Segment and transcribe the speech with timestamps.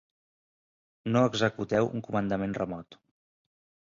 [1.11, 2.99] No executeu un comandament remot.